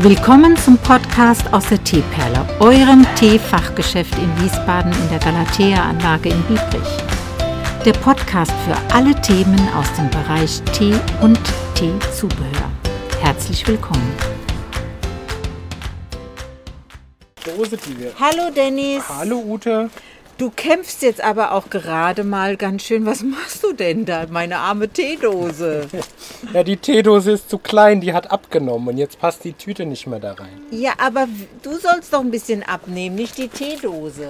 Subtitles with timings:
[0.00, 6.98] Willkommen zum Podcast aus der Teeperle, eurem Teefachgeschäft in Wiesbaden in der Galatea-Anlage in Biebrich.
[7.82, 11.40] Der Podcast für alle Themen aus dem Bereich Tee und
[11.74, 12.70] Teezubehör.
[13.22, 14.14] Herzlich willkommen.
[18.20, 19.02] Hallo Dennis.
[19.08, 19.88] Hallo Ute.
[20.38, 23.06] Du kämpfst jetzt aber auch gerade mal ganz schön.
[23.06, 25.86] Was machst du denn da, meine arme Teedose?
[26.52, 30.06] Ja, die Teedose ist zu klein, die hat abgenommen und jetzt passt die Tüte nicht
[30.06, 30.60] mehr da rein.
[30.70, 31.26] Ja, aber
[31.62, 34.28] du sollst doch ein bisschen abnehmen, nicht die Teedose.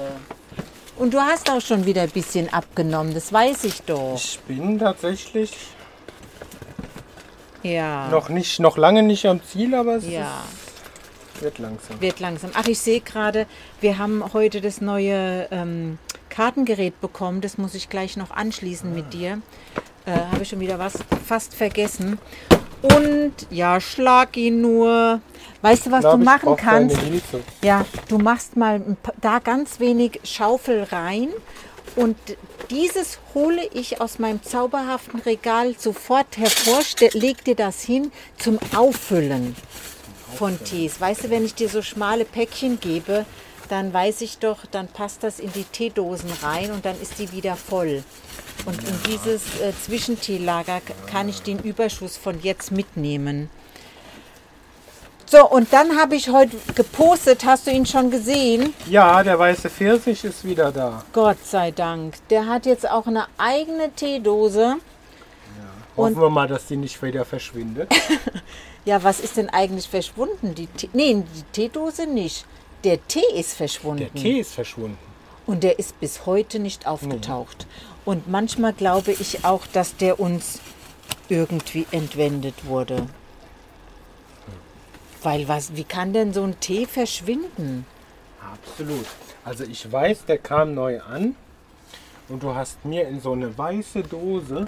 [0.96, 4.14] Und du hast auch schon wieder ein bisschen abgenommen, das weiß ich doch.
[4.16, 5.52] Ich bin tatsächlich
[7.62, 8.08] Ja.
[8.08, 10.65] noch nicht, noch lange nicht am Ziel, aber es Ja, ist,
[11.42, 12.00] wird langsam.
[12.00, 12.50] wird langsam.
[12.54, 13.46] Ach, ich sehe gerade,
[13.80, 17.40] wir haben heute das neue ähm, Kartengerät bekommen.
[17.40, 19.40] Das muss ich gleich noch anschließen mit dir.
[20.04, 22.18] Äh, Habe ich schon wieder was fast vergessen.
[22.82, 25.20] Und ja, schlag ihn nur.
[25.62, 26.98] Weißt du, was glaub, du machen kannst?
[27.62, 28.82] Ja, du machst mal
[29.20, 31.28] da ganz wenig Schaufel rein
[31.96, 32.16] und
[32.70, 36.80] dieses hole ich aus meinem zauberhaften Regal sofort hervor,
[37.12, 39.56] leg dir das hin zum Auffüllen
[40.34, 41.00] von Tees.
[41.00, 43.24] Weißt du, wenn ich dir so schmale Päckchen gebe,
[43.68, 47.32] dann weiß ich doch, dann passt das in die Teedosen rein und dann ist die
[47.32, 48.04] wieder voll.
[48.64, 53.50] Und in dieses äh, Zwischenteelager kann ich den Überschuss von jetzt mitnehmen.
[55.28, 58.72] So, und dann habe ich heute gepostet, hast du ihn schon gesehen?
[58.88, 61.02] Ja, der weiße Pfirsich ist wieder da.
[61.12, 62.14] Gott sei Dank.
[62.30, 64.76] Der hat jetzt auch eine eigene Teedose.
[65.96, 67.92] Hoffen wir mal, dass die nicht wieder verschwindet.
[68.86, 70.54] Ja, was ist denn eigentlich verschwunden?
[70.54, 72.46] Die Tee nee, die Teedose nicht.
[72.84, 73.98] Der Tee ist verschwunden.
[73.98, 74.96] Der Tee ist verschwunden.
[75.44, 77.66] Und der ist bis heute nicht aufgetaucht.
[78.04, 80.60] Und manchmal glaube ich auch, dass der uns
[81.28, 83.08] irgendwie entwendet wurde.
[85.20, 87.84] Weil was, wie kann denn so ein Tee verschwinden?
[88.40, 89.06] Absolut.
[89.44, 91.34] Also ich weiß, der kam neu an
[92.28, 94.66] und du hast mir in so eine weiße Dose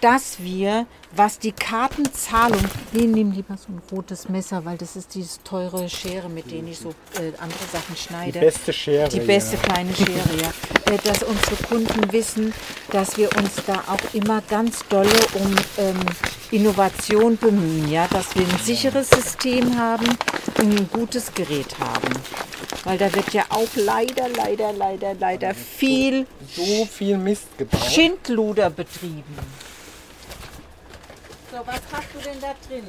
[0.00, 0.86] dass wir,
[1.16, 2.60] was die Kartenzahlung,
[2.92, 6.68] nee, nimm lieber so ein rotes Messer, weil das ist diese teure Schere, mit denen
[6.68, 8.40] ich so äh, andere Sachen Die schneide.
[8.40, 9.08] beste Schere.
[9.08, 9.62] Die beste Ja.
[9.62, 10.50] kleine Schere, ja.
[10.92, 12.52] Äh, Dass unsere Kunden wissen,
[12.90, 15.96] dass wir uns da auch immer ganz dolle um ähm,
[16.50, 20.06] Innovation bemühen, ja, dass wir ein sicheres System haben
[20.58, 22.12] und ein gutes Gerät haben.
[22.84, 27.80] Weil da wird ja auch leider, leider, leider, leider viel So viel Mist gebaut.
[27.90, 29.36] Schindluder betrieben.
[31.50, 32.84] So, was hast du denn da drin?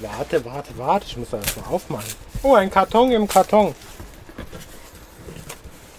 [0.00, 1.06] Warte, warte, warte.
[1.06, 2.10] Ich muss das mal aufmachen.
[2.42, 3.74] Oh, ein Karton im Karton.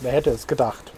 [0.01, 0.91] Wer hätte es gedacht?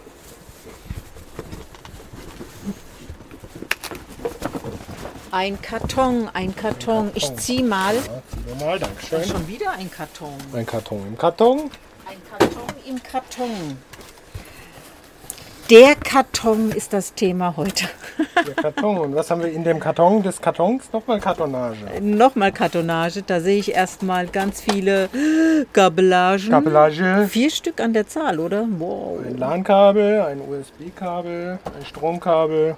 [5.36, 7.10] Ein Karton, ein Karton.
[7.16, 7.96] Ich zieh mal.
[7.96, 9.24] Ja, zieh mal, Dankeschön.
[9.24, 10.36] Schon wieder ein Karton.
[10.52, 11.70] Ein Karton im Karton.
[12.06, 13.76] Ein Karton im Karton.
[15.70, 17.86] Der Karton ist das Thema heute.
[18.46, 18.96] Der Karton.
[18.98, 20.92] Und was haben wir in dem Karton des Kartons?
[20.92, 22.00] Nochmal Kartonage.
[22.00, 23.24] Nochmal Kartonage.
[23.26, 25.08] Da sehe ich erstmal ganz viele
[25.72, 26.50] Kabellagen.
[26.50, 27.26] Kabellage.
[27.28, 28.68] Vier Stück an der Zahl, oder?
[28.78, 29.18] Wow.
[29.26, 32.76] Ein LAN-Kabel, ein USB-Kabel, ein Stromkabel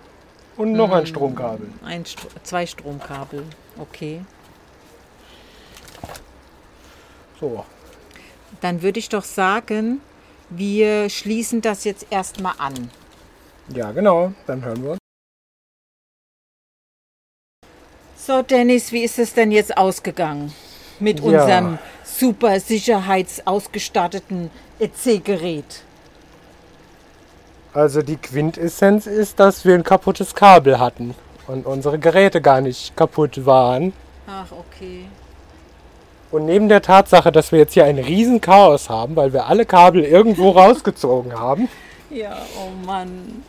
[0.56, 1.68] und noch ein Stromkabel.
[1.84, 3.44] Ein, Stro- zwei Stromkabel.
[3.78, 4.22] Okay.
[7.40, 7.64] So,
[8.62, 10.00] Dann würde ich doch sagen,
[10.48, 12.90] wir schließen das jetzt erstmal an.
[13.74, 14.98] ja genau, dann hören wir uns.
[18.16, 20.52] So, Dennis, wie ist es denn jetzt ausgegangen
[20.98, 21.26] mit Ja.
[21.26, 25.82] unserem super sicherheitsausgestatteten EC-Gerät?
[27.76, 31.14] Also die Quintessenz ist, dass wir ein kaputtes Kabel hatten
[31.46, 33.92] und unsere Geräte gar nicht kaputt waren.
[34.26, 35.04] Ach, okay.
[36.30, 39.66] Und neben der Tatsache, dass wir jetzt hier ein riesen Chaos haben, weil wir alle
[39.66, 41.68] Kabel irgendwo rausgezogen haben,
[42.08, 43.42] Ja, oh Mann.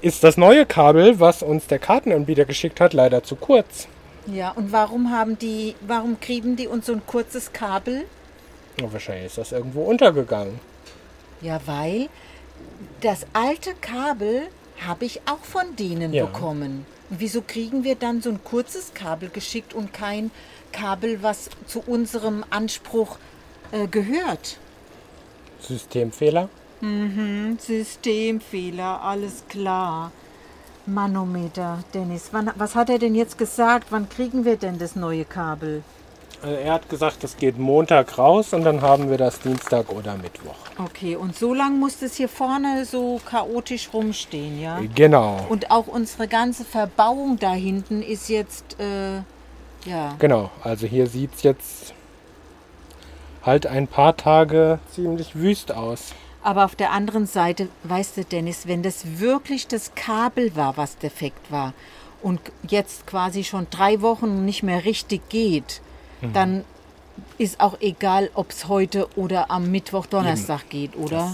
[0.00, 3.86] ist das neue Kabel, was uns der Kartenanbieter geschickt hat, leider zu kurz.
[4.26, 8.06] Ja, und warum haben die, warum kriegen die uns so ein kurzes Kabel?
[8.80, 10.58] Na, wahrscheinlich ist das irgendwo untergegangen.
[11.42, 12.08] Ja, weil
[13.00, 14.48] das alte Kabel
[14.86, 16.26] habe ich auch von denen Ja.
[16.26, 16.86] bekommen.
[17.10, 20.30] Und wieso kriegen wir dann so ein kurzes Kabel geschickt und kein
[20.72, 23.18] Kabel, was zu unserem Anspruch
[23.72, 24.58] äh, gehört?
[25.60, 26.48] Systemfehler?
[26.80, 30.12] Hm, Systemfehler, alles klar.
[30.86, 33.86] Manometer, Dennis, wann, was hat er denn jetzt gesagt?
[33.90, 35.82] Wann kriegen wir denn das neue Kabel?
[36.44, 40.14] Also er hat gesagt, das geht Montag raus und dann haben wir das Dienstag oder
[40.18, 40.54] Mittwoch.
[40.78, 44.78] Okay, und so lang muss es hier vorne so chaotisch rumstehen, ja?
[44.94, 45.38] Genau.
[45.48, 49.22] Und auch unsere ganze Verbauung da hinten ist jetzt, äh,
[49.88, 51.94] ja, Genau, also hier sieht es jetzt
[53.42, 56.12] halt ein paar Tage ziemlich wüst aus.
[56.42, 60.98] aber auf der anderen Seite, weißt du, Dennis, wenn das wirklich das Kabel war, was
[60.98, 61.72] defekt war
[62.22, 65.80] und jetzt quasi schon drei Wochen nicht mehr richtig geht,
[66.32, 66.64] dann
[67.38, 71.32] ist auch egal, ob es heute oder am Mittwoch, Donnerstag geht, oder?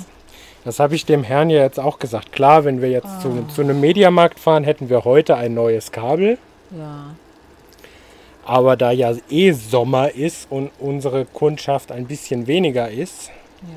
[0.65, 2.33] Das habe ich dem Herrn ja jetzt auch gesagt.
[2.33, 6.37] Klar, wenn wir jetzt zu, zu einem Mediamarkt fahren, hätten wir heute ein neues Kabel.
[6.71, 7.15] Ja.
[8.45, 13.31] Aber da ja eh Sommer ist und unsere Kundschaft ein bisschen weniger ist
[13.63, 13.69] ja.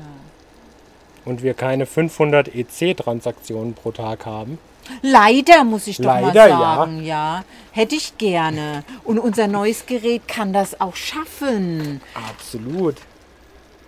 [1.24, 4.58] Und wir keine 500 EC-Transaktionen pro Tag haben,
[5.02, 6.58] Leider, muss ich doch Leider, mal ja.
[6.58, 7.44] sagen, ja.
[7.72, 8.84] Hätte ich gerne.
[9.04, 12.00] Und unser neues Gerät kann das auch schaffen.
[12.14, 12.96] absolut.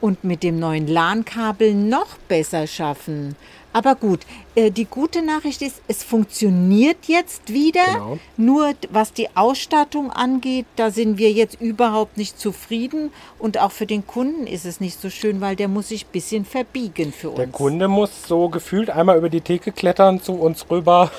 [0.00, 3.36] Und mit dem neuen LAN-Kabel noch besser schaffen.
[3.76, 4.20] Aber gut,
[4.54, 7.84] äh, die gute Nachricht ist, es funktioniert jetzt wieder.
[7.84, 8.18] Genau.
[8.38, 13.10] Nur was die Ausstattung angeht, da sind wir jetzt überhaupt nicht zufrieden.
[13.38, 16.10] Und auch für den Kunden ist es nicht so schön, weil der muss sich ein
[16.10, 17.36] bisschen verbiegen für uns.
[17.36, 21.10] Der Kunde muss so gefühlt einmal über die Theke klettern zu uns rüber,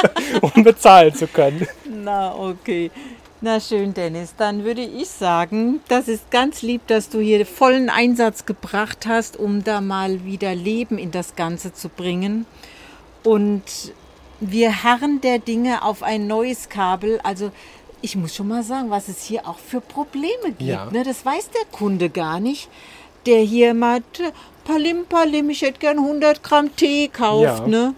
[0.40, 1.66] um bezahlen zu können.
[1.84, 2.92] Na, okay.
[3.44, 4.34] Na schön, Dennis.
[4.38, 9.36] Dann würde ich sagen, das ist ganz lieb, dass du hier vollen Einsatz gebracht hast,
[9.36, 12.46] um da mal wieder Leben in das Ganze zu bringen.
[13.22, 13.62] Und
[14.40, 17.20] wir harren der Dinge auf ein neues Kabel.
[17.22, 17.52] Also
[18.00, 20.62] ich muss schon mal sagen, was es hier auch für Probleme gibt.
[20.62, 20.90] Ja.
[20.90, 21.02] Ne?
[21.02, 22.70] Das weiß der Kunde gar nicht.
[23.26, 24.02] Der hier mal
[24.64, 27.44] Palim, Palim, ich hätte gern 100 Gramm Tee kauft.
[27.44, 27.66] Ja.
[27.66, 27.94] Ne?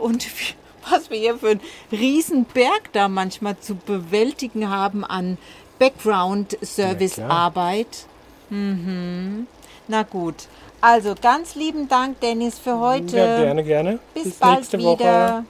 [0.00, 0.26] Und
[0.90, 1.60] was wir hier für einen
[1.92, 5.36] Riesenberg da manchmal zu bewältigen haben an
[5.78, 8.06] Background-Service-Arbeit.
[8.50, 9.46] Mhm.
[9.88, 10.48] Na gut.
[10.80, 13.16] Also ganz lieben Dank, Dennis, für heute.
[13.16, 13.98] Ja, gerne, gerne.
[14.14, 15.44] Bis, bald wieder.